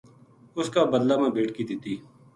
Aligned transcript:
اس 0.59 0.67
کا 0.73 0.81
بدلہ 0.93 1.15
ما 1.19 1.27
بیٹکی 1.35 1.63
دِتی 1.69 1.95